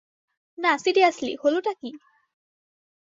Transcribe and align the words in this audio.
না, 0.57 0.71
সিরিয়াসলি, 0.77 1.33
হলোটা 1.43 1.73
কী? 1.73 1.89